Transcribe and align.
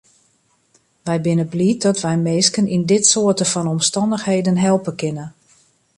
Wy 1.05 1.17
binne 1.25 1.45
bliid 1.53 1.79
dat 1.87 1.99
wy 2.05 2.13
minsken 2.27 2.71
yn 2.75 2.85
dit 2.91 3.03
soarte 3.11 3.45
fan 3.53 3.71
omstannichheden 3.75 4.57
helpe 4.67 4.91
kinne. 5.01 5.25